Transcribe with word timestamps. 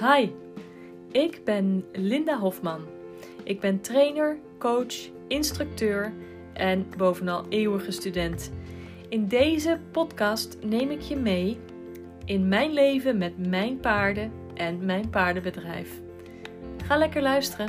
Hi, 0.00 0.30
ik 1.12 1.44
ben 1.44 1.84
Linda 1.92 2.38
Hofman. 2.38 2.86
Ik 3.44 3.60
ben 3.60 3.80
trainer, 3.80 4.38
coach, 4.58 4.94
instructeur 5.28 6.12
en 6.52 6.86
bovenal 6.96 7.46
eeuwige 7.48 7.90
student. 7.90 8.52
In 9.08 9.28
deze 9.28 9.80
podcast 9.92 10.56
neem 10.60 10.90
ik 10.90 11.00
je 11.00 11.16
mee 11.16 11.58
in 12.24 12.48
mijn 12.48 12.72
leven 12.72 13.18
met 13.18 13.46
mijn 13.48 13.80
paarden 13.80 14.32
en 14.54 14.84
mijn 14.84 15.10
paardenbedrijf. 15.10 15.90
Ga 16.84 16.96
lekker 16.96 17.22
luisteren. 17.22 17.68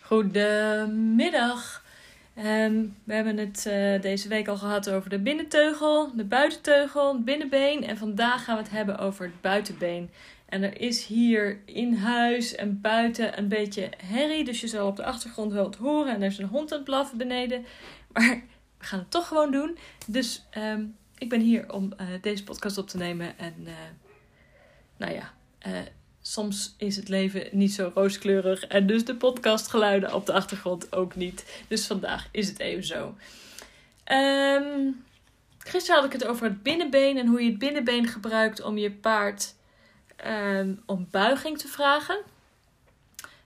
Goedemiddag. 0.00 1.86
Ehm, 2.38 2.84
we 3.04 3.14
hebben 3.14 3.36
het 3.36 3.66
eh, 3.66 4.00
deze 4.00 4.28
week 4.28 4.48
al 4.48 4.56
gehad 4.56 4.90
over 4.90 5.10
de 5.10 5.18
binnenteugel, 5.18 6.16
de 6.16 6.24
buitenteugel, 6.24 7.12
het 7.12 7.24
binnenbeen. 7.24 7.84
En 7.84 7.96
vandaag 7.96 8.44
gaan 8.44 8.56
we 8.56 8.62
het 8.62 8.70
hebben 8.70 8.98
over 8.98 9.24
het 9.24 9.40
buitenbeen. 9.40 10.10
En 10.46 10.62
er 10.62 10.80
is 10.80 11.06
hier 11.06 11.60
in 11.64 11.94
huis 11.94 12.54
en 12.54 12.80
buiten 12.80 13.38
een 13.38 13.48
beetje 13.48 13.88
herrie. 13.96 14.44
Dus 14.44 14.60
je 14.60 14.66
zal 14.66 14.86
op 14.86 14.96
de 14.96 15.04
achtergrond 15.04 15.52
wel 15.52 15.64
het 15.64 15.76
horen. 15.76 16.14
En 16.14 16.22
er 16.22 16.30
is 16.30 16.38
een 16.38 16.46
hond 16.46 16.70
aan 16.70 16.76
het 16.76 16.86
blaffen 16.86 17.18
beneden. 17.18 17.64
Maar 18.12 18.42
we 18.78 18.84
gaan 18.84 18.98
het 18.98 19.10
toch 19.10 19.28
gewoon 19.28 19.52
doen. 19.52 19.78
Dus 20.06 20.46
ehm, 20.50 20.84
ik 21.18 21.28
ben 21.28 21.40
hier 21.40 21.72
om 21.72 21.92
eh, 21.96 22.06
deze 22.20 22.44
podcast 22.44 22.78
op 22.78 22.88
te 22.88 22.96
nemen. 22.96 23.38
En 23.38 23.54
uh, 23.64 23.72
nou 24.96 25.12
ja, 25.12 25.32
soms 26.28 26.74
is 26.76 26.96
het 26.96 27.08
leven 27.08 27.48
niet 27.50 27.72
zo 27.72 27.90
rooskleurig 27.94 28.66
en 28.66 28.86
dus 28.86 29.04
de 29.04 29.14
podcastgeluiden 29.14 30.14
op 30.14 30.26
de 30.26 30.32
achtergrond 30.32 30.92
ook 30.92 31.16
niet. 31.16 31.62
Dus 31.68 31.86
vandaag 31.86 32.28
is 32.30 32.48
het 32.48 32.58
even 32.58 32.84
zo. 32.84 33.14
Um, 34.12 35.04
gisteren 35.58 35.96
had 35.96 36.04
ik 36.04 36.12
het 36.12 36.26
over 36.26 36.44
het 36.44 36.62
binnenbeen 36.62 37.18
en 37.18 37.26
hoe 37.26 37.42
je 37.42 37.50
het 37.50 37.58
binnenbeen 37.58 38.06
gebruikt 38.06 38.62
om 38.62 38.78
je 38.78 38.90
paard 38.90 39.54
um, 40.26 40.82
om 40.86 41.08
buiging 41.10 41.58
te 41.58 41.68
vragen. 41.68 42.18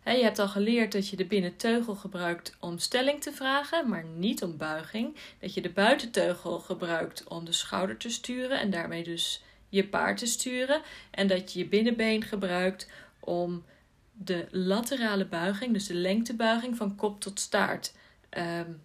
Je 0.04 0.22
hebt 0.22 0.38
al 0.38 0.48
geleerd 0.48 0.92
dat 0.92 1.08
je 1.08 1.16
de 1.16 1.24
binnenteugel 1.24 1.94
gebruikt 1.94 2.56
om 2.60 2.78
stelling 2.78 3.22
te 3.22 3.32
vragen, 3.32 3.88
maar 3.88 4.04
niet 4.04 4.42
om 4.42 4.56
buiging. 4.56 5.16
Dat 5.40 5.54
je 5.54 5.60
de 5.60 5.70
buitenteugel 5.70 6.58
gebruikt 6.58 7.24
om 7.24 7.44
de 7.44 7.52
schouder 7.52 7.96
te 7.96 8.10
sturen 8.10 8.60
en 8.60 8.70
daarmee 8.70 9.04
dus 9.04 9.42
je 9.72 9.84
paard 9.84 10.18
te 10.18 10.26
sturen. 10.26 10.82
En 11.10 11.26
dat 11.26 11.52
je 11.52 11.58
je 11.58 11.66
binnenbeen 11.66 12.22
gebruikt 12.22 12.88
om 13.20 13.64
de 14.12 14.46
laterale 14.50 15.26
buiging, 15.26 15.72
dus 15.72 15.86
de 15.86 15.94
lengtebuiging 15.94 16.76
van 16.76 16.96
kop 16.96 17.20
tot 17.20 17.40
staart, 17.40 17.94
um, 18.30 18.82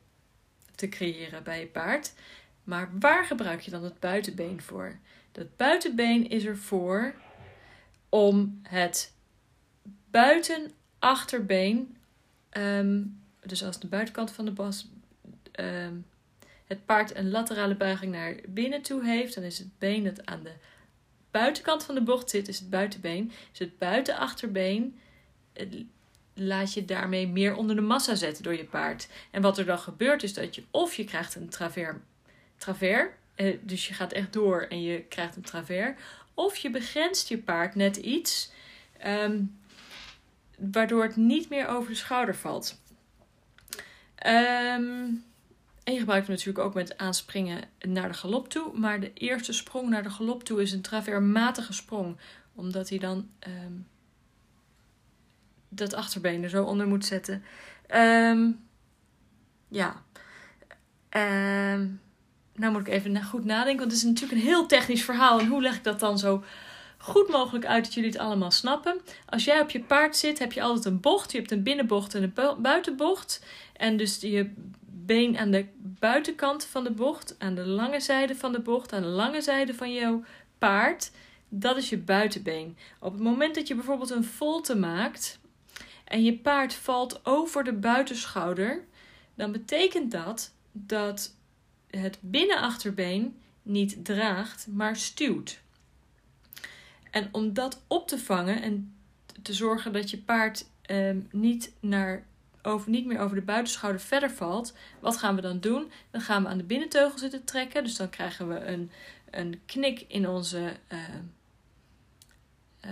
te 0.75 0.89
creëren 0.89 1.43
bij 1.43 1.59
je 1.59 1.65
paard. 1.65 2.13
Maar 2.63 2.89
waar 2.99 3.25
gebruik 3.25 3.61
je 3.61 3.71
dan 3.71 3.83
het 3.83 3.99
buitenbeen 3.99 4.61
voor? 4.61 4.97
Dat 5.31 5.55
buitenbeen 5.55 6.29
is 6.29 6.45
ervoor 6.45 7.13
om 8.09 8.59
het 8.63 9.13
buitenachterbeen, 10.11 11.97
um, 12.51 13.21
dus 13.45 13.63
als 13.63 13.79
de 13.79 13.87
buitenkant 13.87 14.31
van 14.31 14.45
de 14.45 14.51
bas 14.51 14.87
um, 15.59 16.05
het 16.67 16.85
paard 16.85 17.15
een 17.15 17.29
laterale 17.29 17.75
buiging 17.75 18.11
naar 18.11 18.35
binnen 18.47 18.81
toe 18.81 19.05
heeft, 19.05 19.35
dan 19.35 19.43
is 19.43 19.59
het 19.59 19.77
been 19.77 20.03
dat 20.03 20.25
aan 20.25 20.43
de 20.43 20.53
buitenkant 21.39 21.83
van 21.83 21.95
de 21.95 22.01
bocht 22.01 22.29
zit, 22.29 22.47
is 22.47 22.59
het 22.59 22.69
buitenbeen. 22.69 23.31
Dus 23.49 23.59
het 23.59 23.77
buitenachterbeen 23.77 24.99
laat 26.33 26.73
je 26.73 26.85
daarmee 26.85 27.27
meer 27.27 27.55
onder 27.55 27.75
de 27.75 27.81
massa 27.81 28.15
zetten 28.15 28.43
door 28.43 28.55
je 28.55 28.65
paard. 28.65 29.07
En 29.31 29.41
wat 29.41 29.57
er 29.57 29.65
dan 29.65 29.79
gebeurt 29.79 30.23
is 30.23 30.33
dat 30.33 30.55
je 30.55 30.63
of 30.71 30.93
je 30.93 31.03
krijgt 31.03 31.35
een 31.35 31.49
travers, 31.49 31.97
travers 32.57 33.09
eh, 33.35 33.57
dus 33.61 33.87
je 33.87 33.93
gaat 33.93 34.13
echt 34.13 34.33
door 34.33 34.61
en 34.61 34.81
je 34.81 35.01
krijgt 35.01 35.35
een 35.35 35.41
travers. 35.41 35.95
Of 36.33 36.57
je 36.57 36.69
begrenst 36.69 37.27
je 37.27 37.37
paard 37.37 37.75
net 37.75 37.95
iets, 37.95 38.51
um, 39.05 39.59
waardoor 40.57 41.03
het 41.03 41.15
niet 41.15 41.49
meer 41.49 41.67
over 41.67 41.89
de 41.89 41.95
schouder 41.95 42.35
valt. 42.35 42.81
Um, 44.25 45.23
en 45.87 45.93
je 45.93 45.99
gebruikt 45.99 46.27
hem 46.27 46.35
natuurlijk 46.35 46.65
ook 46.65 46.73
met 46.73 46.97
aanspringen 46.97 47.63
naar 47.79 48.07
de 48.07 48.13
galop 48.13 48.49
toe. 48.49 48.77
Maar 48.77 48.99
de 48.99 49.13
eerste 49.13 49.53
sprong 49.53 49.89
naar 49.89 50.03
de 50.03 50.09
galop 50.09 50.43
toe 50.43 50.61
is 50.61 50.71
een 50.71 50.81
traversmatige 50.81 51.73
sprong. 51.73 52.17
Omdat 52.55 52.89
hij 52.89 52.97
dan 52.97 53.29
um, 53.47 53.87
dat 55.69 55.93
achterbeen 55.93 56.43
er 56.43 56.49
zo 56.49 56.63
onder 56.63 56.87
moet 56.87 57.05
zetten. 57.05 57.43
Um, 57.95 58.59
ja. 59.67 60.03
Um, 61.09 62.01
nou 62.55 62.71
moet 62.71 62.87
ik 62.87 62.93
even 62.93 63.23
goed 63.23 63.45
nadenken. 63.45 63.79
Want 63.79 63.91
het 63.91 64.01
is 64.01 64.07
natuurlijk 64.07 64.41
een 64.41 64.47
heel 64.47 64.65
technisch 64.65 65.03
verhaal. 65.03 65.39
En 65.39 65.47
hoe 65.47 65.61
leg 65.61 65.75
ik 65.75 65.83
dat 65.83 65.99
dan 65.99 66.19
zo 66.19 66.43
goed 66.97 67.27
mogelijk 67.27 67.65
uit 67.65 67.83
dat 67.83 67.93
jullie 67.93 68.09
het 68.09 68.19
allemaal 68.19 68.51
snappen? 68.51 69.01
Als 69.25 69.43
jij 69.43 69.61
op 69.61 69.69
je 69.69 69.83
paard 69.83 70.15
zit, 70.15 70.39
heb 70.39 70.51
je 70.51 70.61
altijd 70.61 70.85
een 70.85 70.99
bocht. 70.99 71.31
Je 71.31 71.37
hebt 71.37 71.51
een 71.51 71.63
binnenbocht 71.63 72.15
en 72.15 72.23
een 72.23 72.61
buitenbocht. 72.61 73.45
En 73.73 73.97
dus 73.97 74.21
je 74.21 74.53
been 75.05 75.37
aan 75.37 75.51
de 75.51 75.65
buitenkant 75.79 76.65
van 76.65 76.83
de 76.83 76.91
bocht, 76.91 77.35
aan 77.39 77.55
de 77.55 77.65
lange 77.65 77.99
zijde 77.99 78.35
van 78.35 78.51
de 78.51 78.59
bocht, 78.59 78.93
aan 78.93 79.01
de 79.01 79.07
lange 79.07 79.41
zijde 79.41 79.73
van 79.73 79.93
jouw 79.93 80.23
paard. 80.57 81.11
Dat 81.49 81.77
is 81.77 81.89
je 81.89 81.97
buitenbeen. 81.97 82.77
Op 82.99 83.13
het 83.13 83.21
moment 83.21 83.55
dat 83.55 83.67
je 83.67 83.75
bijvoorbeeld 83.75 84.09
een 84.09 84.23
volte 84.23 84.75
maakt 84.75 85.39
en 86.03 86.23
je 86.23 86.37
paard 86.37 86.73
valt 86.73 87.25
over 87.25 87.63
de 87.63 87.73
buitenschouder, 87.73 88.83
dan 89.35 89.51
betekent 89.51 90.11
dat 90.11 90.53
dat 90.71 91.35
het 91.89 92.17
binnenachterbeen 92.21 93.37
niet 93.61 94.05
draagt, 94.05 94.67
maar 94.67 94.95
stuwt. 94.95 95.59
En 97.11 97.29
om 97.31 97.53
dat 97.53 97.83
op 97.87 98.07
te 98.07 98.19
vangen 98.19 98.61
en 98.61 98.95
te 99.41 99.53
zorgen 99.53 99.93
dat 99.93 100.09
je 100.09 100.17
paard 100.17 100.65
eh, 100.81 101.15
niet 101.31 101.73
naar 101.79 102.25
over, 102.67 102.89
niet 102.89 103.05
meer 103.05 103.19
over 103.19 103.35
de 103.35 103.41
buitenschouder 103.41 104.01
verder 104.01 104.31
valt, 104.31 104.73
wat 104.99 105.17
gaan 105.17 105.35
we 105.35 105.41
dan 105.41 105.59
doen? 105.59 105.91
Dan 106.11 106.21
gaan 106.21 106.43
we 106.43 106.49
aan 106.49 106.57
de 106.57 106.63
binnenteugel 106.63 107.17
zitten 107.17 107.43
trekken. 107.43 107.83
Dus 107.83 107.95
dan 107.95 108.09
krijgen 108.09 108.47
we 108.47 108.65
een, 108.65 108.91
een 109.29 109.61
knik 109.65 110.05
in 110.07 110.27
onze 110.27 110.73
uh, 110.91 110.99
uh, 112.85 112.91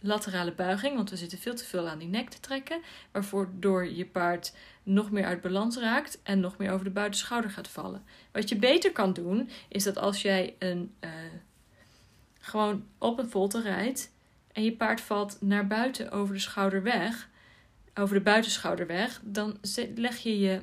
laterale 0.00 0.52
buiging, 0.52 0.96
want 0.96 1.10
we 1.10 1.16
zitten 1.16 1.38
veel 1.38 1.54
te 1.54 1.64
veel 1.64 1.88
aan 1.88 1.98
die 1.98 2.08
nek 2.08 2.30
te 2.30 2.40
trekken, 2.40 2.80
waarvoor 3.12 3.50
door 3.52 3.86
je 3.88 4.06
paard 4.06 4.54
nog 4.82 5.10
meer 5.10 5.24
uit 5.24 5.40
balans 5.40 5.76
raakt 5.76 6.18
en 6.22 6.40
nog 6.40 6.56
meer 6.56 6.70
over 6.70 6.84
de 6.84 6.90
buitenschouder 6.90 7.50
gaat 7.50 7.68
vallen. 7.68 8.04
Wat 8.32 8.48
je 8.48 8.56
beter 8.56 8.92
kan 8.92 9.12
doen, 9.12 9.50
is 9.68 9.84
dat 9.84 9.98
als 9.98 10.22
jij 10.22 10.54
een, 10.58 10.94
uh, 11.00 11.10
gewoon 12.38 12.86
op 12.98 13.18
een 13.18 13.30
volte 13.30 13.60
rijdt 13.60 14.12
en 14.52 14.64
je 14.64 14.72
paard 14.72 15.00
valt 15.00 15.36
naar 15.40 15.66
buiten 15.66 16.10
over 16.10 16.34
de 16.34 16.40
schouder 16.40 16.82
weg, 16.82 17.28
over 17.98 18.14
de 18.14 18.22
buitenschouder 18.22 18.86
weg, 18.86 19.20
dan 19.24 19.58
leg 19.94 20.16
je 20.16 20.38
je 20.38 20.60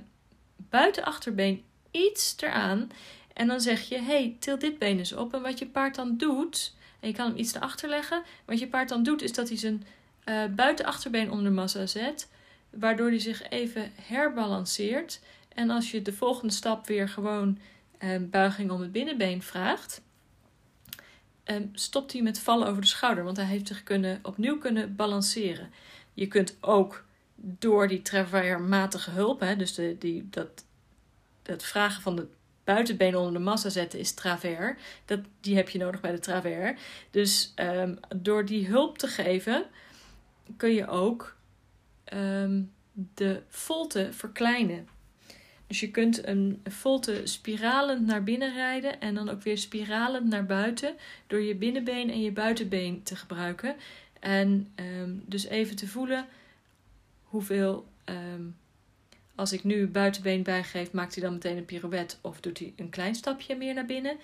buitenachterbeen 0.58 1.64
iets 1.92 2.36
eraan. 2.40 2.90
En 3.34 3.48
dan 3.48 3.62
zeg 3.62 3.82
je: 3.90 4.02
hey, 4.02 4.36
til 4.40 4.60
dit 4.60 4.80
been 4.80 4.98
eens 4.98 5.14
op. 5.14 5.34
En 5.34 5.42
wat 5.42 5.60
je 5.60 5.66
paard 5.66 5.96
dan 5.96 6.18
doet, 6.18 6.74
en 7.00 7.08
je 7.08 7.14
kan 7.14 7.28
hem 7.28 7.38
iets 7.38 7.54
erachter 7.54 7.90
leggen. 7.90 8.24
Wat 8.46 8.60
je 8.60 8.68
paard 8.68 8.90
dan 8.90 9.04
doet, 9.04 9.22
is 9.22 9.34
dat 9.34 9.48
hij 9.48 9.58
zijn 9.58 9.86
uh, 10.26 10.46
buitenachterbeen 10.46 11.32
onder 11.32 11.46
de 11.46 11.52
massa 11.52 11.86
zet. 11.86 12.30
Waardoor 12.70 13.08
hij 13.08 13.20
zich 13.20 13.50
even 13.50 13.92
herbalanceert. 14.02 15.20
En 15.56 15.70
als 15.70 15.92
je 15.92 16.02
de 16.02 16.14
volgende 16.14 16.54
stap 16.54 16.88
weer 16.88 17.10
gewoon 17.10 17.60
uh, 18.04 18.18
buiging 18.20 18.72
om 18.72 18.82
het 18.82 18.92
binnenbeen 18.92 19.44
vraagt. 19.44 20.02
Um, 21.46 21.70
stopt 21.74 22.14
hij 22.14 22.22
met 22.22 22.40
vallen 22.40 22.68
over 22.68 22.82
de 22.82 22.88
schouder. 22.88 23.24
Want 23.24 23.38
hij 23.38 23.46
heeft 23.46 23.68
zich 23.68 23.84
kunnen, 23.84 24.20
opnieuw 24.22 24.58
kunnen 24.58 24.96
balanceren. 24.96 25.72
Je 26.14 26.28
kunt 26.28 26.58
ook 26.62 27.04
door 27.46 27.88
die 27.88 28.02
travermatige 28.02 29.12
hulp, 29.12 29.40
hè, 29.40 29.56
dus 29.56 29.73
de, 29.73 29.96
die, 30.00 30.28
dat, 30.29 30.66
dat 31.41 31.64
vragen 31.64 32.02
van 32.02 32.16
de 32.16 32.28
buitenbeen 32.64 33.16
onder 33.16 33.34
de 33.34 33.40
massa 33.40 33.70
zetten 33.70 34.00
is 34.00 34.14
travers. 34.14 34.82
Dat, 35.06 35.20
die 35.41 35.56
heb 35.56 35.70
je 35.70 35.79
nodig 35.79 36.02
bij 36.02 36.12
de 36.12 36.20
travers. 36.20 36.82
Dus 37.12 37.53
um, 37.56 38.00
door 38.16 38.46
die 38.46 38.67
hulp 38.67 38.97
te 38.97 39.08
geven 39.08 39.66
kun 40.58 40.73
je 40.73 40.88
ook 40.88 41.35
um, 42.14 42.72
de 43.14 43.41
volte 43.47 44.08
verkleinen. 44.12 44.88
Dus 45.67 45.79
je 45.79 45.91
kunt 45.91 46.28
een 46.28 46.62
volte 46.70 47.22
spiralend 47.23 48.06
naar 48.06 48.23
binnen 48.23 48.53
rijden 48.53 49.02
en 49.02 49.16
dan 49.16 49.29
ook 49.29 49.41
weer 49.41 49.58
spiralend 49.58 50.28
naar 50.28 50.46
buiten 50.46 50.96
door 51.28 51.41
je 51.41 51.56
binnenbeen 51.56 52.09
en 52.09 52.22
je 52.22 52.32
buitenbeen 52.32 53.03
te 53.03 53.16
gebruiken. 53.16 53.76
En 54.20 54.72
um, 54.76 55.23
dus 55.26 55.46
even 55.46 55.76
te 55.76 55.88
voelen 55.88 56.26
hoeveel. 57.34 57.85
Um, 58.06 58.56
als 59.35 59.53
ik 59.53 59.64
nu 59.64 59.88
buitenbeen 59.88 60.44
bijgeef, 60.44 60.91
maakt 60.91 61.14
hij 61.16 61.24
dan 61.24 61.34
meteen 61.34 61.58
een 61.58 61.66
pirouette 61.66 62.16
of 62.22 62.40
doet 62.40 62.59
hij 62.59 62.74
een 62.76 62.90
klein 62.90 63.16
stapje 63.16 63.56
meer 63.56 63.74
naar 63.74 63.85
binnen? 63.85 64.18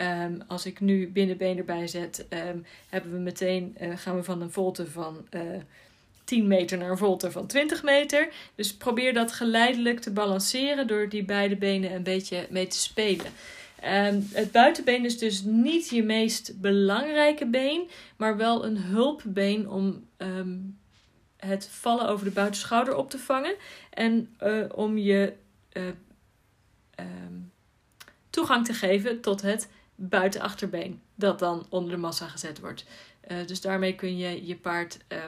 Um, 0.00 0.42
als 0.46 0.66
ik 0.66 0.80
nu 0.80 1.08
binnenbeen 1.08 1.58
erbij 1.58 1.86
zet, 1.86 2.26
um, 2.30 2.64
hebben 2.88 3.12
we 3.12 3.18
meteen, 3.18 3.76
uh, 3.80 3.96
gaan 3.96 4.16
we 4.16 4.22
van 4.22 4.40
een 4.40 4.50
volte 4.50 4.90
van 4.90 5.26
uh, 5.30 5.40
10 6.24 6.46
meter 6.46 6.78
naar 6.78 6.90
een 6.90 6.98
volte 6.98 7.30
van 7.30 7.46
20 7.46 7.82
meter. 7.82 8.28
Dus 8.54 8.76
probeer 8.76 9.14
dat 9.14 9.32
geleidelijk 9.32 10.00
te 10.00 10.12
balanceren 10.12 10.86
door 10.86 11.08
die 11.08 11.24
beide 11.24 11.56
benen 11.56 11.94
een 11.94 12.02
beetje 12.02 12.46
mee 12.50 12.66
te 12.66 12.78
spelen. 12.78 13.32
Ehm, 13.80 14.20
het 14.32 14.52
buitenbeen 14.52 15.04
is 15.04 15.18
dus 15.18 15.42
niet 15.42 15.88
je 15.88 16.02
meest 16.02 16.60
belangrijke 16.60 17.46
been, 17.46 17.88
maar 18.16 18.36
wel 18.36 18.64
een 18.64 18.76
hulpbeen 18.76 19.68
om 19.68 20.04
ehm, 20.16 20.56
het 21.46 21.68
vallen 21.68 22.08
over 22.08 22.24
de 22.24 22.30
buitenschouder 22.30 22.96
op 22.96 23.10
te 23.10 23.18
vangen 23.18 23.54
en 23.90 24.34
eh, 24.38 24.64
om 24.74 24.98
je 24.98 25.32
uh, 25.72 25.84
toegang 28.30 28.64
te 28.64 28.72
geven 28.72 29.20
tot 29.20 29.42
het 29.42 29.68
buitenachterbeen, 29.94 31.00
dat 31.14 31.38
dan 31.38 31.66
onder 31.68 31.90
de 31.90 31.96
massa 31.96 32.28
gezet 32.28 32.60
wordt. 32.60 32.84
Uh, 33.28 33.46
dus 33.46 33.60
daarmee 33.60 33.94
kun 33.94 34.16
je 34.16 34.46
je 34.46 34.56
paard 34.56 34.98
uh, 35.08 35.18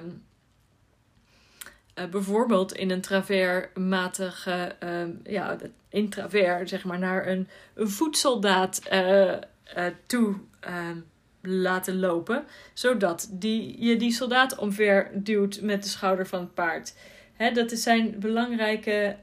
bijvoorbeeld 2.10 2.72
in 2.72 2.90
een 2.90 3.00
traversmatige, 3.00 4.76
um, 4.80 5.20
ja, 5.24 5.56
in 5.88 6.08
travers, 6.08 6.70
zeg 6.70 6.84
maar, 6.84 6.98
naar 6.98 7.26
een, 7.26 7.48
een 7.74 7.88
voedsoldaat 7.88 8.82
toe 10.06 10.36
laten 11.42 11.98
lopen, 11.98 12.44
zodat 12.72 13.28
die, 13.32 13.84
je 13.84 13.96
die 13.96 14.12
soldaat 14.12 14.58
omver 14.58 15.10
duwt 15.14 15.60
met 15.60 15.82
de 15.82 15.88
schouder 15.88 16.26
van 16.26 16.40
het 16.40 16.54
paard. 16.54 16.94
Hè, 17.32 17.52
dat 17.52 17.70
zijn 17.70 18.18
belangrijke 18.18 19.16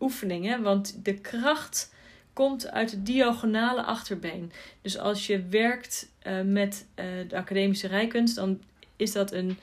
oefeningen, 0.00 0.62
want 0.62 1.04
de 1.04 1.14
kracht 1.14 1.92
komt 2.32 2.70
uit 2.70 2.90
het 2.90 3.06
diagonale 3.06 3.82
achterbeen. 3.82 4.52
Dus 4.82 4.98
als 4.98 5.26
je 5.26 5.46
werkt 5.46 6.12
uh, 6.26 6.40
met 6.42 6.86
uh, 6.94 7.04
de 7.28 7.36
academische 7.36 7.86
rijkunst, 7.86 8.34
dan 8.34 8.62
is 8.96 9.12
dat 9.12 9.32
een 9.32 9.58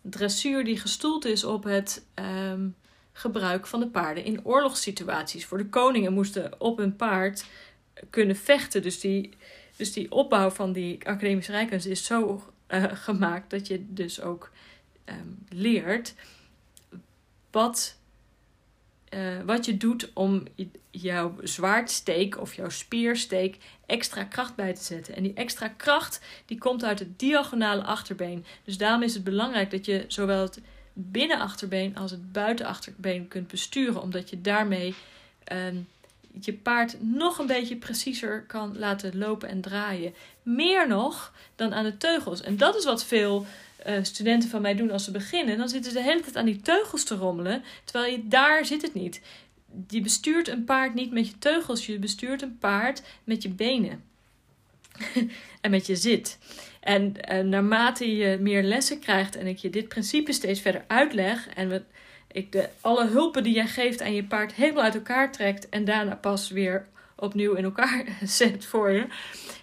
dressuur 0.00 0.64
die 0.64 0.78
gestoeld 0.78 1.24
is 1.24 1.44
op 1.44 1.64
het 1.64 2.04
um, 2.50 2.74
gebruik 3.12 3.66
van 3.66 3.80
de 3.80 3.86
paarden 3.86 4.24
in 4.24 4.44
oorlogssituaties. 4.44 5.46
Voor 5.46 5.58
de 5.58 5.68
koningen 5.68 6.12
moesten 6.12 6.60
op 6.60 6.78
hun 6.78 6.96
paard 6.96 7.44
kunnen 8.10 8.36
vechten. 8.36 8.82
Dus 8.82 9.00
die, 9.00 9.30
dus 9.76 9.92
die 9.92 10.12
opbouw 10.12 10.50
van 10.50 10.72
die 10.72 10.98
academische 11.08 11.52
rijkunst 11.52 11.86
is 11.86 12.04
zo 12.04 12.42
uh, 12.68 12.84
gemaakt 12.92 13.50
dat 13.50 13.66
je 13.66 13.84
dus 13.88 14.20
ook 14.20 14.50
um, 15.04 15.38
leert 15.48 16.14
wat 17.50 17.96
uh, 19.14 19.42
wat 19.44 19.64
je 19.64 19.76
doet 19.76 20.10
om 20.14 20.42
jouw 20.90 21.34
zwaardsteek 21.42 22.40
of 22.40 22.54
jouw 22.54 22.68
spiersteek 22.68 23.56
extra 23.86 24.24
kracht 24.24 24.54
bij 24.54 24.74
te 24.74 24.82
zetten. 24.82 25.16
En 25.16 25.22
die 25.22 25.34
extra 25.34 25.68
kracht 25.68 26.20
die 26.46 26.58
komt 26.58 26.84
uit 26.84 26.98
het 26.98 27.18
diagonale 27.18 27.82
achterbeen. 27.82 28.44
Dus 28.64 28.78
daarom 28.78 29.02
is 29.02 29.14
het 29.14 29.24
belangrijk 29.24 29.70
dat 29.70 29.84
je 29.84 30.04
zowel 30.08 30.42
het 30.42 30.60
binnenachterbeen 30.92 31.96
als 31.96 32.10
het 32.10 32.32
buitenachterbeen 32.32 33.28
kunt 33.28 33.48
besturen, 33.48 34.02
omdat 34.02 34.30
je 34.30 34.40
daarmee 34.40 34.94
um, 35.52 35.88
je 36.40 36.52
paard 36.52 36.96
nog 37.00 37.38
een 37.38 37.46
beetje 37.46 37.76
preciezer 37.76 38.44
kan 38.46 38.78
laten 38.78 39.18
lopen 39.18 39.48
en 39.48 39.60
draaien. 39.60 40.14
Meer 40.42 40.88
nog 40.88 41.32
dan 41.56 41.74
aan 41.74 41.84
de 41.84 41.96
teugels. 41.96 42.40
En 42.40 42.56
dat 42.56 42.76
is 42.76 42.84
wat 42.84 43.04
veel 43.04 43.46
uh, 43.86 43.98
studenten 44.02 44.48
van 44.48 44.62
mij 44.62 44.74
doen 44.74 44.90
als 44.90 45.04
ze 45.04 45.10
beginnen, 45.10 45.58
dan 45.58 45.68
zitten 45.68 45.92
ze 45.92 45.98
de 45.98 46.04
hele 46.04 46.20
tijd 46.20 46.36
aan 46.36 46.44
die 46.44 46.60
teugels 46.60 47.04
te 47.04 47.14
rommelen. 47.14 47.62
Terwijl 47.84 48.12
je 48.12 48.28
daar 48.28 48.64
zit 48.64 48.82
het 48.82 48.94
niet. 48.94 49.20
Je 49.88 50.00
bestuurt 50.00 50.48
een 50.48 50.64
paard 50.64 50.94
niet 50.94 51.12
met 51.12 51.28
je 51.28 51.38
teugels, 51.38 51.86
je 51.86 51.98
bestuurt 51.98 52.42
een 52.42 52.58
paard 52.58 53.02
met 53.24 53.42
je 53.42 53.48
benen. 53.48 54.04
en 55.60 55.70
met 55.70 55.86
je 55.86 55.96
zit. 55.96 56.38
En 56.80 57.14
uh, 57.30 57.40
naarmate 57.40 58.16
je 58.16 58.38
meer 58.40 58.62
lessen 58.62 58.98
krijgt 58.98 59.36
en 59.36 59.46
ik 59.46 59.58
je 59.58 59.70
dit 59.70 59.88
principe 59.88 60.32
steeds 60.32 60.60
verder 60.60 60.84
uitleg 60.86 61.48
en 61.48 61.68
we, 61.68 61.82
ik 62.36 62.52
de, 62.52 62.68
alle 62.80 63.06
hulpen 63.06 63.42
die 63.42 63.54
jij 63.54 63.66
geeft 63.66 64.02
aan 64.02 64.14
je 64.14 64.24
paard 64.24 64.54
helemaal 64.54 64.82
uit 64.82 64.94
elkaar 64.94 65.32
trekt 65.32 65.68
en 65.68 65.84
daarna 65.84 66.14
pas 66.14 66.50
weer 66.50 66.86
opnieuw 67.14 67.54
in 67.54 67.64
elkaar 67.64 68.04
zet 68.22 68.64
voor 68.64 68.90
je, 68.90 69.06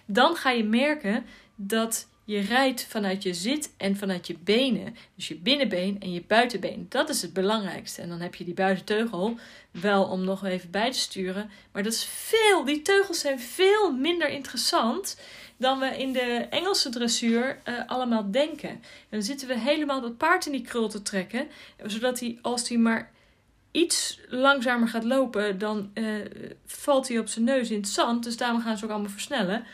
dan 0.06 0.36
ga 0.36 0.50
je 0.50 0.64
merken 0.64 1.24
dat 1.54 2.08
je 2.24 2.40
rijdt 2.40 2.86
vanuit 2.88 3.22
je 3.22 3.34
zit 3.34 3.74
en 3.76 3.96
vanuit 3.96 4.26
je 4.26 4.36
benen. 4.38 4.96
Dus 5.14 5.28
je 5.28 5.36
binnenbeen 5.36 6.00
en 6.00 6.12
je 6.12 6.22
buitenbeen. 6.26 6.86
Dat 6.88 7.08
is 7.08 7.22
het 7.22 7.32
belangrijkste. 7.32 8.02
En 8.02 8.08
dan 8.08 8.20
heb 8.20 8.34
je 8.34 8.44
die 8.44 8.54
buitenteugel 8.54 9.38
wel 9.70 10.04
om 10.04 10.24
nog 10.24 10.44
even 10.44 10.70
bij 10.70 10.90
te 10.90 10.98
sturen. 10.98 11.50
Maar 11.72 11.82
dat 11.82 11.92
is 11.92 12.04
veel, 12.04 12.64
die 12.64 12.82
teugels 12.82 13.20
zijn 13.20 13.40
veel 13.40 13.92
minder 13.92 14.28
interessant 14.28 15.20
dan 15.56 15.78
we 15.78 15.86
in 15.86 16.12
de 16.12 16.46
Engelse 16.50 16.88
dressuur 16.88 17.60
uh, 17.64 17.80
allemaal 17.86 18.30
denken. 18.30 18.68
En 18.68 18.80
dan 19.10 19.22
zitten 19.22 19.48
we 19.48 19.58
helemaal 19.58 20.00
dat 20.00 20.16
paard 20.16 20.46
in 20.46 20.52
die 20.52 20.62
krul 20.62 20.88
te 20.88 21.02
trekken. 21.02 21.48
Zodat 21.86 22.20
hij, 22.20 22.38
als 22.42 22.68
hij 22.68 22.78
maar 22.78 23.12
iets 23.70 24.20
langzamer 24.28 24.88
gaat 24.88 25.04
lopen, 25.04 25.58
dan 25.58 25.90
uh, 25.94 26.24
valt 26.66 27.08
hij 27.08 27.18
op 27.18 27.28
zijn 27.28 27.44
neus 27.44 27.70
in 27.70 27.76
het 27.76 27.88
zand. 27.88 28.24
Dus 28.24 28.36
daarom 28.36 28.60
gaan 28.60 28.78
ze 28.78 28.84
ook 28.84 28.90
allemaal 28.90 29.10
versnellen 29.10 29.64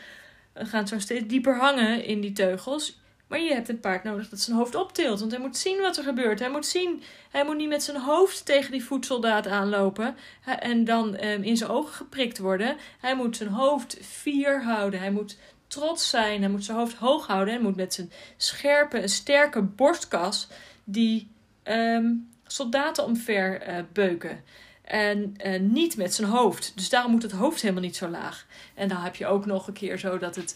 gaat 0.53 0.89
zo 0.89 0.99
steeds 0.99 1.27
dieper 1.27 1.57
hangen 1.57 2.05
in 2.05 2.21
die 2.21 2.31
teugels. 2.31 2.99
Maar 3.31 3.39
je 3.39 3.53
hebt 3.53 3.69
een 3.69 3.79
paard 3.79 4.03
nodig 4.03 4.29
dat 4.29 4.39
zijn 4.39 4.57
hoofd 4.57 4.75
optilt. 4.75 5.19
Want 5.19 5.31
hij 5.31 5.41
moet 5.41 5.57
zien 5.57 5.81
wat 5.81 5.97
er 5.97 6.03
gebeurt. 6.03 6.39
Hij 6.39 6.49
moet 6.49 6.65
zien. 6.65 7.01
Hij 7.29 7.45
moet 7.45 7.57
niet 7.57 7.69
met 7.69 7.83
zijn 7.83 7.97
hoofd 7.97 8.45
tegen 8.45 8.71
die 8.71 8.83
voedsoldaat 8.83 9.47
aanlopen. 9.47 10.15
En 10.59 10.83
dan 10.83 11.23
um, 11.23 11.43
in 11.43 11.57
zijn 11.57 11.69
ogen 11.69 11.93
geprikt 11.93 12.37
worden. 12.37 12.77
Hij 12.99 13.15
moet 13.15 13.37
zijn 13.37 13.49
hoofd 13.49 13.97
fier 14.01 14.63
houden. 14.63 14.99
Hij 14.99 15.11
moet 15.11 15.37
trots 15.67 16.09
zijn. 16.09 16.41
Hij 16.41 16.49
moet 16.49 16.65
zijn 16.65 16.77
hoofd 16.77 16.95
hoog 16.95 17.27
houden. 17.27 17.53
Hij 17.53 17.63
moet 17.63 17.75
met 17.75 17.93
zijn 17.93 18.11
scherpe, 18.37 19.07
sterke 19.07 19.61
borstkas 19.61 20.47
die 20.83 21.31
um, 21.63 22.29
soldaten 22.45 23.05
omver 23.05 23.67
uh, 23.67 23.75
beuken. 23.93 24.43
En 24.81 25.35
uh, 25.45 25.59
niet 25.59 25.97
met 25.97 26.13
zijn 26.13 26.29
hoofd. 26.29 26.71
Dus 26.75 26.89
daarom 26.89 27.11
moet 27.11 27.21
het 27.21 27.31
hoofd 27.31 27.61
helemaal 27.61 27.83
niet 27.83 27.95
zo 27.95 28.09
laag. 28.09 28.45
En 28.73 28.87
dan 28.87 28.97
heb 28.97 29.15
je 29.15 29.27
ook 29.27 29.45
nog 29.45 29.67
een 29.67 29.73
keer 29.73 29.99
zo 29.99 30.17
dat 30.17 30.35
het 30.35 30.55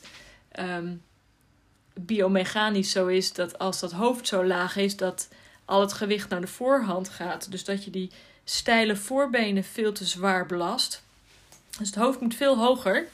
um, 0.60 1.01
biomechanisch 1.94 2.92
zo 2.92 3.07
is 3.07 3.33
dat 3.33 3.60
als 3.60 3.80
dat 3.80 3.92
hoofd 3.92 4.27
zo 4.27 4.45
laag 4.45 4.75
is, 4.75 4.98
dat 4.98 5.27
al 5.66 5.81
het 5.81 5.94
gewicht 5.94 6.30
naar 6.30 6.42
de 6.42 6.48
voorhand 6.48 7.10
gaat. 7.10 7.51
Dus 7.51 7.63
dat 7.63 7.83
je 7.83 7.92
die 7.92 8.12
steile 8.44 8.95
voorbenen 8.95 9.63
veel 9.63 9.92
te 9.92 10.06
zwaar 10.06 10.45
belast. 10.45 11.04
Dus 11.77 11.88
het 11.88 11.95
hoofd 11.95 12.19
moet 12.19 12.36
veel 12.36 12.57
hoger. 12.57 13.07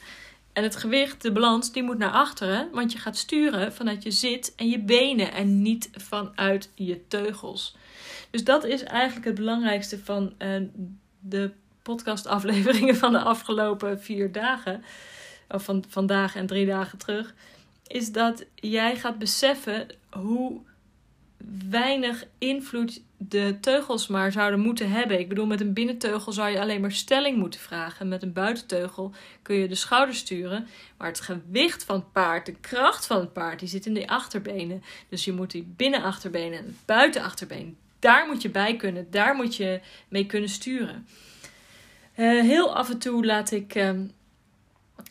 En 0.52 0.62
het 0.62 0.76
gewicht, 0.76 1.22
de 1.22 1.32
balans, 1.32 1.72
die 1.72 1.82
moet 1.82 1.98
naar 1.98 2.10
achteren. 2.10 2.68
Want 2.72 2.92
je 2.92 2.98
gaat 2.98 3.16
sturen 3.16 3.72
vanuit 3.72 4.02
je 4.02 4.10
zit 4.10 4.52
en 4.56 4.68
je 4.68 4.78
benen 4.78 5.32
en 5.32 5.62
niet 5.62 5.90
vanuit 5.92 6.70
je 6.74 7.08
teugels. 7.08 7.76
Dus 8.30 8.44
dat 8.44 8.64
is 8.64 8.82
eigenlijk 8.82 9.26
het 9.26 9.34
belangrijkste 9.34 9.98
van 9.98 10.32
uh, 10.38 10.62
de 11.22 11.50
podcastafleveringen 11.82 12.96
van 12.96 13.12
de 13.12 13.20
afgelopen 13.20 14.00
vier 14.00 14.32
dagen, 14.32 14.84
of 15.48 15.64
van 15.64 15.84
vandaag 15.88 16.36
en 16.36 16.46
drie 16.46 16.66
dagen 16.66 16.98
terug, 16.98 17.34
is 17.86 18.12
dat 18.12 18.44
jij 18.54 18.96
gaat 18.96 19.18
beseffen 19.18 19.86
hoe 20.10 20.60
weinig 21.68 22.26
invloed 22.38 23.02
de 23.16 23.56
teugels 23.60 24.06
maar 24.06 24.32
zouden 24.32 24.60
moeten 24.60 24.90
hebben. 24.90 25.18
Ik 25.18 25.28
bedoel, 25.28 25.46
met 25.46 25.60
een 25.60 25.72
binnenteugel 25.72 26.32
zou 26.32 26.50
je 26.50 26.60
alleen 26.60 26.80
maar 26.80 26.92
stelling 26.92 27.36
moeten 27.36 27.60
vragen. 27.60 28.08
Met 28.08 28.22
een 28.22 28.32
buitenteugel 28.32 29.12
kun 29.42 29.56
je 29.56 29.68
de 29.68 29.74
schouders 29.74 30.18
sturen. 30.18 30.66
Maar 30.96 31.08
het 31.08 31.20
gewicht 31.20 31.84
van 31.84 31.96
het 31.96 32.12
paard, 32.12 32.46
de 32.46 32.54
kracht 32.60 33.06
van 33.06 33.20
het 33.20 33.32
paard, 33.32 33.58
die 33.58 33.68
zit 33.68 33.86
in 33.86 33.94
de 33.94 34.08
achterbenen. 34.08 34.82
Dus 35.08 35.24
je 35.24 35.32
moet 35.32 35.50
die 35.50 35.72
binnenachterbenen 35.76 36.58
en 36.58 36.76
buitenachterbeen 36.84 37.76
daar 38.02 38.26
moet 38.26 38.42
je 38.42 38.50
bij 38.50 38.76
kunnen. 38.76 39.06
Daar 39.10 39.34
moet 39.34 39.56
je 39.56 39.80
mee 40.08 40.26
kunnen 40.26 40.48
sturen. 40.48 41.06
Uh, 42.16 42.40
heel 42.40 42.74
af 42.74 42.90
en 42.90 42.98
toe 42.98 43.24
laat 43.24 43.50
ik 43.50 43.74
um, 43.74 44.12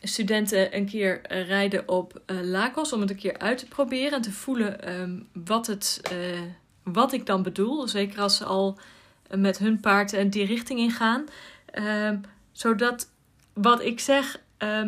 studenten 0.02 0.76
een 0.76 0.86
keer 0.86 1.20
rijden 1.46 1.88
op 1.88 2.22
uh, 2.26 2.92
om 2.92 3.00
het 3.00 3.10
een 3.10 3.16
keer 3.16 3.38
uit 3.38 3.58
te 3.58 3.66
proberen 3.66 4.12
en 4.12 4.22
te 4.22 4.32
voelen 4.32 5.00
um, 5.00 5.28
wat, 5.32 5.66
het, 5.66 6.00
wat 6.82 7.12
ik 7.12 7.26
dan 7.26 7.42
bedoel. 7.42 7.88
Zeker 7.88 8.20
als 8.20 8.36
ze 8.36 8.44
al 8.44 8.78
met 9.30 9.58
hun 9.58 9.80
paard 9.80 10.32
die 10.32 10.46
richting 10.46 10.78
ingaan. 10.78 11.24
Ehm, 11.66 12.18
zodat 12.52 13.10
wat 13.52 13.82
ik 13.82 14.00
zeg 14.00 14.40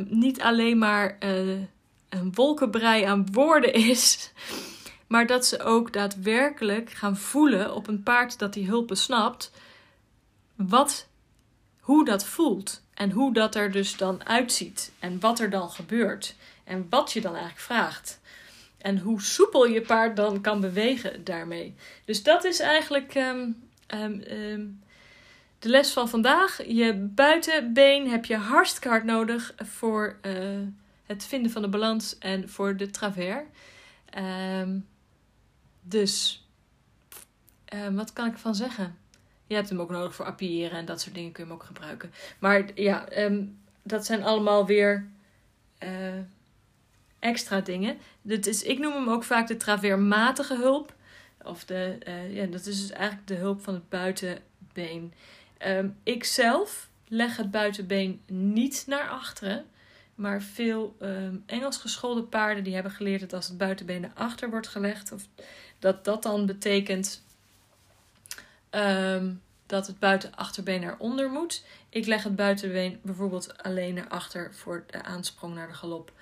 niet 0.09 0.41
alleen 0.41 0.79
maar 0.79 1.17
een 2.09 2.35
wolkenbrei 2.35 3.05
aan 3.05 3.27
woorden 3.33 3.73
is. 3.75 4.33
Maar 5.15 5.27
dat 5.27 5.47
ze 5.47 5.63
ook 5.63 5.93
daadwerkelijk 5.93 6.91
gaan 6.91 7.17
voelen 7.17 7.75
op 7.75 7.89
een 7.89 8.03
paard 8.03 8.39
dat 8.39 8.53
die 8.53 8.67
hulp 8.67 8.91
snapt. 8.95 9.51
Wat, 10.57 11.09
hoe 11.81 12.05
dat 12.05 12.25
voelt. 12.25 12.83
En 12.95 13.11
hoe 13.11 13.33
dat 13.33 13.55
er 13.55 13.71
dus 13.71 13.97
dan 13.97 14.27
uitziet. 14.27 14.93
En 14.99 15.21
wat 15.21 15.41
er 15.41 15.51
dan 15.51 15.71
gebeurt. 15.71 16.35
En 16.65 16.87
wat 16.91 17.13
je 17.13 17.21
dan 17.21 17.33
eigenlijk 17.33 17.63
vraagt. 17.63 18.21
En 18.79 18.99
hoe 18.99 19.23
soepel 19.23 19.67
je 19.67 19.81
paard 19.81 20.17
dan 20.17 20.41
kan 20.41 20.61
bewegen 20.61 21.25
daarmee. 21.25 21.75
Dus 22.05 22.23
dat 22.23 22.45
is 22.45 22.61
eigenlijk 22.61 23.15
um, 23.15 23.69
um, 23.95 24.23
um, 24.31 24.83
de 25.59 25.69
les 25.69 25.93
van 25.93 26.09
vandaag. 26.09 26.67
Je 26.67 26.95
buitenbeen 26.95 28.11
heb 28.11 28.25
je 28.25 28.37
hartstikke 28.37 28.89
hard 28.89 29.05
nodig 29.05 29.55
voor 29.57 30.17
uh, 30.23 30.35
het 31.07 31.25
vinden 31.25 31.51
van 31.51 31.63
de 31.63 31.69
balans 31.69 32.19
en 32.19 32.49
voor 32.49 32.77
de 32.77 32.91
travers. 32.91 33.43
Dus 35.85 36.45
Ehm, 37.75 37.95
wat 37.95 38.13
kan 38.13 38.27
ik 38.27 38.33
ervan 38.33 38.55
zeggen? 38.55 38.97
Je 39.47 39.55
hebt 39.55 39.69
hem 39.69 39.81
ook 39.81 39.91
nodig 39.91 40.15
voor 40.15 40.25
appiëren 40.25 40.79
en 40.79 40.85
dat 40.85 41.01
soort 41.01 41.15
dingen 41.15 41.33
kun 41.33 41.45
je 41.45 41.51
hem 41.51 41.59
ook 41.59 41.67
gebruiken. 41.67 42.13
Maar 42.39 42.71
ja, 42.75 43.09
ehm, 43.09 43.45
dat 43.83 44.07
zijn 44.07 44.23
allemaal 44.23 44.67
weer 44.67 45.07
eh, 45.79 46.19
extra 47.19 47.61
dingen. 47.61 47.99
Dit 48.23 48.47
is, 48.47 48.63
ik 48.63 48.79
noem 48.79 48.93
hem 48.93 49.09
ook 49.09 49.25
vaak 49.25 49.47
de 49.47 49.57
traveermatige 49.57 50.57
hulp. 50.57 50.95
Of 51.43 51.65
de, 51.65 51.99
uh, 52.09 52.35
ja, 52.35 52.47
dat 52.47 52.67
is 52.67 52.81
dus 52.81 52.91
eigenlijk 52.91 53.27
de 53.27 53.35
hulp 53.35 53.63
van 53.63 53.75
het 53.75 53.89
buitenbeen. 53.89 55.13
Um, 55.67 55.97
ik 56.03 56.25
zelf 56.25 56.89
leg 57.09 57.37
het 57.37 57.51
buitenbeen 57.51 58.21
niet 58.27 58.85
naar 58.87 59.09
achteren. 59.09 59.65
Maar 60.15 60.43
veel 60.43 60.97
Engels 61.47 61.77
geschoolde 61.77 62.23
paarden 62.23 62.65
die 62.65 62.75
hebben 62.75 62.93
geleerd 62.93 63.21
dat 63.21 63.33
als 63.33 63.49
het 63.49 63.59
buitenbeen 63.59 64.01
naar 64.01 64.13
achter 64.15 64.51
wordt 64.51 64.69
gelegd, 64.69 65.13
of 65.13 65.27
dat 65.85 66.05
dat 66.05 66.23
dan 66.23 66.47
betekent 66.47 67.23
um, 68.71 69.43
dat 69.67 69.87
het 69.87 69.99
buitenachterbeen 69.99 70.81
naar 70.81 70.99
onder 70.99 71.31
moet. 71.31 71.65
Ik 71.89 72.07
leg 72.07 72.23
het 72.23 72.37
buitenbeen 72.37 72.99
bijvoorbeeld 73.03 73.63
alleen 73.63 73.95
naar 73.95 74.09
achter 74.09 74.55
voor 74.55 74.85
de 74.87 75.03
aansprong 75.03 75.55
naar 75.55 75.69
de 75.69 75.75
galop. 75.75 76.13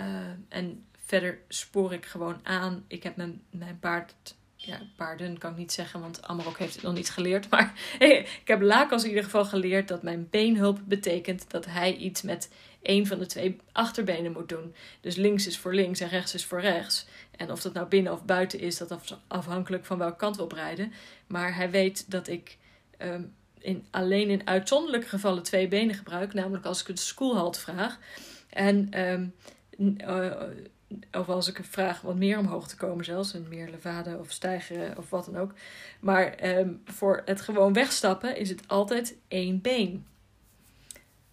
Uh, 0.00 0.04
en 0.48 0.84
verder 1.04 1.38
spoor 1.48 1.92
ik 1.92 2.06
gewoon 2.06 2.40
aan. 2.42 2.84
Ik 2.86 3.02
heb 3.02 3.16
mijn, 3.16 3.42
mijn 3.50 3.78
paard 3.78 4.14
ja, 4.56 4.80
paarden 4.96 5.38
kan 5.38 5.50
ik 5.50 5.56
niet 5.56 5.72
zeggen, 5.72 6.00
want 6.00 6.22
Amarok 6.22 6.58
heeft 6.58 6.74
het 6.74 6.82
nog 6.82 6.94
niet 6.94 7.10
geleerd. 7.10 7.50
Maar 7.50 7.72
ik 8.40 8.42
heb 8.44 8.60
Lakos 8.60 9.02
in 9.02 9.08
ieder 9.08 9.24
geval 9.24 9.44
geleerd 9.44 9.88
dat 9.88 10.02
mijn 10.02 10.28
beenhulp 10.30 10.80
betekent 10.84 11.50
dat 11.50 11.66
hij 11.66 11.96
iets 11.96 12.22
met 12.22 12.50
een 12.82 13.06
van 13.06 13.18
de 13.18 13.26
twee 13.26 13.56
achterbenen 13.72 14.32
moet 14.32 14.48
doen. 14.48 14.74
Dus 15.00 15.16
links 15.16 15.46
is 15.46 15.58
voor 15.58 15.74
links 15.74 16.00
en 16.00 16.08
rechts 16.08 16.34
is 16.34 16.44
voor 16.44 16.60
rechts. 16.60 17.06
En 17.40 17.50
of 17.50 17.62
dat 17.62 17.72
nou 17.72 17.86
binnen 17.86 18.12
of 18.12 18.24
buiten 18.24 18.58
is, 18.58 18.78
dat 18.78 19.18
afhankelijk 19.26 19.84
van 19.84 19.98
welke 19.98 20.16
kant 20.16 20.36
we 20.36 20.42
op 20.42 20.52
rijden. 20.52 20.92
Maar 21.26 21.54
hij 21.56 21.70
weet 21.70 22.10
dat 22.10 22.28
ik 22.28 22.58
um, 22.98 23.34
in, 23.58 23.86
alleen 23.90 24.28
in 24.28 24.46
uitzonderlijke 24.46 25.08
gevallen 25.08 25.42
twee 25.42 25.68
benen 25.68 25.94
gebruik. 25.94 26.34
Namelijk 26.34 26.64
als 26.64 26.80
ik 26.80 26.88
een 26.88 26.96
schoolhalt 26.96 27.58
vraag. 27.58 27.98
En 28.50 29.00
um, 29.08 29.34
uh, 29.78 30.32
of 31.12 31.28
als 31.28 31.48
ik 31.48 31.60
vraag 31.64 32.00
wat 32.00 32.16
meer 32.16 32.38
omhoog 32.38 32.68
te 32.68 32.76
komen 32.76 33.04
zelfs. 33.04 33.34
En 33.34 33.46
meer 33.48 33.70
levade 33.70 34.18
of 34.18 34.30
stijgen 34.30 34.98
of 34.98 35.10
wat 35.10 35.24
dan 35.24 35.36
ook. 35.36 35.52
Maar 36.00 36.56
um, 36.58 36.80
voor 36.84 37.22
het 37.24 37.40
gewoon 37.40 37.72
wegstappen 37.72 38.36
is 38.36 38.48
het 38.48 38.68
altijd 38.68 39.16
één 39.28 39.60
been. 39.60 40.06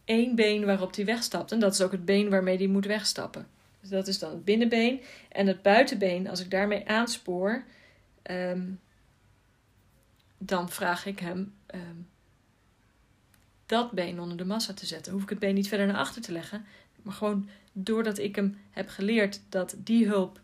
Eén 0.05 0.35
been 0.35 0.65
waarop 0.65 0.95
hij 0.95 1.05
wegstapt. 1.05 1.51
En 1.51 1.59
dat 1.59 1.73
is 1.73 1.81
ook 1.81 1.91
het 1.91 2.05
been 2.05 2.29
waarmee 2.29 2.57
hij 2.57 2.67
moet 2.67 2.85
wegstappen. 2.85 3.56
Dus 3.81 3.89
dat 3.89 4.07
is 4.07 4.19
dan 4.19 4.31
het 4.31 4.45
binnenbeen. 4.45 5.01
En 5.29 5.47
het 5.47 5.61
buitenbeen, 5.61 6.27
als 6.29 6.39
ik 6.39 6.51
daarmee 6.51 6.87
aanspoor... 6.87 7.63
Um, 8.31 8.79
dan 10.37 10.69
vraag 10.69 11.05
ik 11.05 11.19
hem 11.19 11.53
um, 11.75 12.07
dat 13.65 13.91
been 13.91 14.19
onder 14.19 14.37
de 14.37 14.45
massa 14.45 14.73
te 14.73 14.85
zetten. 14.85 15.13
Hoef 15.13 15.23
ik 15.23 15.29
het 15.29 15.39
been 15.39 15.53
niet 15.53 15.67
verder 15.67 15.87
naar 15.87 15.97
achter 15.97 16.21
te 16.21 16.31
leggen. 16.31 16.65
Maar 17.01 17.13
gewoon 17.13 17.49
doordat 17.71 18.17
ik 18.17 18.35
hem 18.35 18.57
heb 18.71 18.89
geleerd 18.89 19.41
dat 19.49 19.75
die 19.77 20.07
hulp 20.07 20.39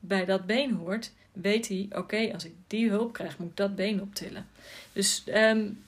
bij 0.00 0.24
dat 0.24 0.46
been 0.46 0.72
hoort, 0.74 1.12
weet 1.32 1.68
hij: 1.68 1.88
oké, 1.90 2.32
als 2.32 2.44
ik 2.44 2.54
die 2.66 2.88
hulp 2.88 3.12
krijg, 3.12 3.38
moet 3.38 3.50
ik 3.50 3.56
dat 3.56 3.76
been 3.76 4.02
optillen. 4.02 4.46
Dus 4.92 5.24
um, 5.26 5.84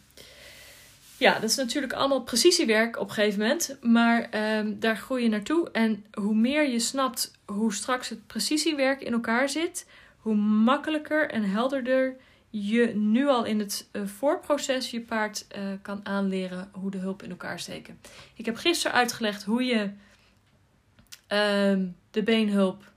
ja, 1.21 1.35
dat 1.35 1.51
is 1.51 1.57
natuurlijk 1.57 1.93
allemaal 1.93 2.23
precisiewerk 2.23 2.99
op 2.99 3.09
een 3.09 3.15
gegeven 3.15 3.41
moment. 3.41 3.77
Maar 3.81 4.29
um, 4.59 4.81
daar 4.81 4.97
groei 4.97 5.23
je 5.23 5.29
naartoe. 5.29 5.71
En 5.71 6.05
hoe 6.13 6.35
meer 6.35 6.69
je 6.69 6.79
snapt 6.79 7.33
hoe 7.45 7.73
straks 7.73 8.09
het 8.09 8.27
precisiewerk 8.27 9.03
in 9.03 9.13
elkaar 9.13 9.49
zit, 9.49 9.87
hoe 10.19 10.35
makkelijker 10.35 11.31
en 11.31 11.43
helderder 11.43 12.17
je 12.51 12.95
nu 12.95 13.27
al 13.27 13.45
in 13.45 13.59
het 13.59 13.89
uh, 13.93 14.07
voorproces 14.07 14.91
je 14.91 15.01
paard 15.01 15.47
uh, 15.57 15.63
kan 15.83 16.07
aanleren 16.07 16.71
hoe 16.73 16.91
de 16.91 16.99
hulp 16.99 17.23
in 17.23 17.31
elkaar 17.31 17.59
steken. 17.59 18.01
Ik 18.35 18.45
heb 18.45 18.57
gisteren 18.57 18.97
uitgelegd 18.97 19.43
hoe 19.43 19.65
je 19.65 19.91
um, 21.73 21.97
de 22.11 22.23
beenhulp 22.23 22.93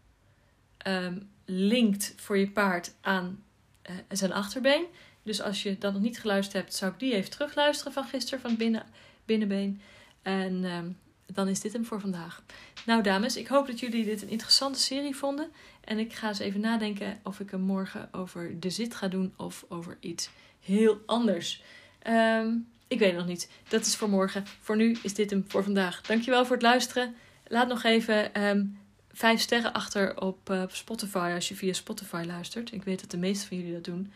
um, 0.87 1.29
linkt 1.45 2.13
voor 2.17 2.37
je 2.37 2.49
paard 2.49 2.93
aan 3.01 3.43
uh, 3.89 3.95
zijn 4.09 4.33
achterbeen. 4.33 4.85
Dus 5.23 5.41
als 5.41 5.63
je 5.63 5.77
dat 5.77 5.93
nog 5.93 6.01
niet 6.01 6.19
geluisterd 6.19 6.63
hebt, 6.63 6.75
zou 6.75 6.91
ik 6.91 6.99
die 6.99 7.13
even 7.13 7.29
terugluisteren 7.29 7.93
van 7.93 8.03
gisteren, 8.03 8.39
van 8.39 8.57
binnen, 8.57 8.85
binnenbeen. 9.25 9.81
En 10.21 10.63
um, 10.63 10.97
dan 11.25 11.47
is 11.47 11.59
dit 11.59 11.73
hem 11.73 11.85
voor 11.85 11.99
vandaag. 11.99 12.43
Nou, 12.85 13.03
dames, 13.03 13.37
ik 13.37 13.47
hoop 13.47 13.67
dat 13.67 13.79
jullie 13.79 14.05
dit 14.05 14.21
een 14.21 14.29
interessante 14.29 14.79
serie 14.79 15.15
vonden. 15.15 15.51
En 15.83 15.99
ik 15.99 16.13
ga 16.13 16.27
eens 16.27 16.39
even 16.39 16.59
nadenken 16.59 17.19
of 17.23 17.39
ik 17.39 17.51
hem 17.51 17.61
morgen 17.61 18.09
over 18.11 18.59
de 18.59 18.69
zit 18.69 18.95
ga 18.95 19.07
doen 19.07 19.33
of 19.37 19.65
over 19.69 19.97
iets 19.99 20.29
heel 20.59 21.01
anders. 21.05 21.63
Um, 22.07 22.67
ik 22.87 22.99
weet 22.99 23.09
het 23.09 23.17
nog 23.17 23.27
niet. 23.27 23.49
Dat 23.67 23.85
is 23.85 23.95
voor 23.95 24.09
morgen. 24.09 24.45
Voor 24.59 24.75
nu 24.75 24.97
is 25.03 25.13
dit 25.13 25.29
hem 25.29 25.45
voor 25.47 25.63
vandaag. 25.63 26.01
Dankjewel 26.01 26.45
voor 26.45 26.55
het 26.55 26.65
luisteren. 26.65 27.15
Laat 27.47 27.67
nog 27.67 27.83
even 27.83 28.45
um, 28.47 28.77
vijf 29.11 29.41
sterren 29.41 29.73
achter 29.73 30.21
op 30.21 30.49
uh, 30.49 30.63
Spotify 30.67 31.31
als 31.35 31.47
je 31.47 31.55
via 31.55 31.73
Spotify 31.73 32.23
luistert. 32.27 32.71
Ik 32.71 32.83
weet 32.83 32.99
dat 32.99 33.11
de 33.11 33.17
meeste 33.17 33.47
van 33.47 33.57
jullie 33.57 33.73
dat 33.73 33.83
doen. 33.83 34.11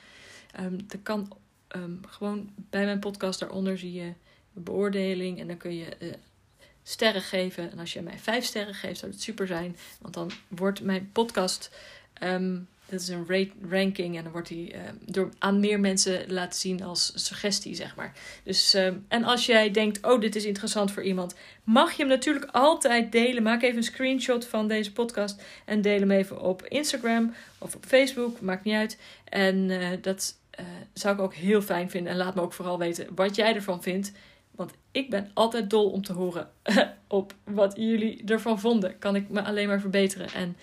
Um, 0.60 0.88
dat 0.88 1.02
kan 1.02 1.32
gewoon 2.08 2.50
bij 2.70 2.86
mijn 2.86 3.00
podcast 3.00 3.40
daaronder 3.40 3.78
zie 3.78 3.94
je 3.94 4.14
beoordeling 4.54 5.40
en 5.40 5.48
dan 5.48 5.58
kun 5.58 5.76
je 5.76 5.96
uh, 6.00 6.14
sterren 6.84 7.22
geven. 7.22 7.72
En 7.72 7.80
als 7.80 7.94
je 7.94 8.02
mij 8.02 8.20
vijf 8.20 8.46
sterren 8.46 8.74
geeft, 8.74 9.00
zou 9.00 9.12
het 9.12 9.22
super 9.22 9.48
zijn. 9.48 9.78
Want 10.02 10.14
dan 10.14 10.32
wordt 10.48 10.82
mijn 10.82 11.10
podcast. 11.12 11.72
Um, 12.24 12.68
dat 12.90 13.02
is 13.02 13.08
een 13.08 13.26
rate 13.28 13.52
ranking 13.70 14.18
en 14.18 14.24
dan 14.24 14.32
wordt 14.32 14.48
die 14.48 14.76
door 15.06 15.30
aan 15.38 15.60
meer 15.60 15.80
mensen 15.80 16.34
laten 16.34 16.60
zien 16.60 16.84
als 16.84 17.12
suggestie, 17.16 17.76
zeg 17.76 17.96
maar. 17.96 18.14
Dus, 18.44 18.74
en 19.08 19.24
als 19.24 19.46
jij 19.46 19.72
denkt, 19.72 20.06
oh, 20.06 20.22
dit 20.22 20.36
is 20.36 20.46
interessant 20.46 20.92
voor 20.92 21.04
iemand, 21.04 21.36
mag 21.64 21.92
je 21.92 21.98
hem 21.98 22.08
natuurlijk 22.08 22.52
altijd 22.52 23.12
delen. 23.12 23.44
Maak 23.44 23.62
even 23.62 23.78
een 23.78 23.84
screenshot 23.84 24.46
van 24.46 24.68
deze 24.68 24.94
podcast 24.94 25.42
en 25.66 25.82
deel 25.82 26.00
hem 26.00 26.12
even 26.12 26.42
op 26.42 26.66
Instagram 26.66 27.34
of 27.58 27.76
op 27.76 27.86
Facebook, 27.86 28.42
maakt 28.42 28.64
niet 28.64 28.76
uit. 28.76 28.98
En 29.24 29.70
uh, 29.70 29.90
dat 30.02 30.36
zou 30.98 31.16
ik 31.16 31.22
ook 31.22 31.34
heel 31.34 31.62
fijn 31.62 31.90
vinden. 31.90 32.12
En 32.12 32.18
laat 32.18 32.36
me 32.36 32.42
ook 32.42 32.54
vooral 32.54 32.78
weten 32.78 33.08
wat 33.16 33.36
jij 33.36 33.56
ervan 33.56 33.82
vindt. 33.84 34.12
Want 34.52 34.72
ik 34.92 35.10
ben 35.10 35.32
altijd 35.34 35.70
dol 35.70 35.90
om 35.90 36.02
te 36.02 36.14
horen 36.14 36.50
op 37.08 37.34
wat 37.44 37.74
jullie 37.76 38.24
ervan 38.26 38.60
vonden. 38.60 39.00
Kan 39.00 39.16
ik 39.16 39.30
me 39.30 39.44
alleen 39.44 39.68
maar 39.68 39.80
verbeteren 39.80 40.32
en 40.34 40.58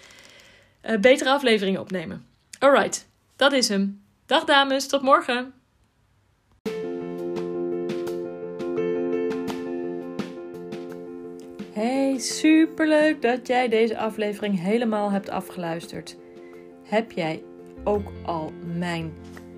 uh, 0.82 0.98
betere 0.98 1.30
afleveringen 1.30 1.80
opnemen. 1.80 2.26
Alright, 2.58 3.06
dat 3.36 3.52
is 3.52 3.68
hem. 3.68 4.02
Dag 4.26 4.44
dames, 4.44 4.86
tot 4.86 5.02
morgen. 5.02 5.52
Hey, 11.72 12.18
superleuk 12.18 13.22
dat 13.22 13.46
jij 13.46 13.68
deze 13.68 13.98
aflevering 13.98 14.60
helemaal 14.60 15.10
hebt 15.10 15.28
afgeluisterd. 15.28 16.16
Heb 16.82 17.12
jij 17.12 17.42
ook 17.84 18.12
al 18.24 18.52
mijn 18.76 19.12